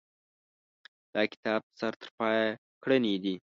[1.13, 2.45] دا کتاب سر ترپایه
[2.83, 3.35] ګړنې دي.